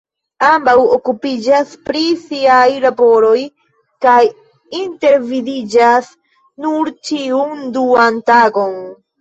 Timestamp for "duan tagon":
7.79-8.79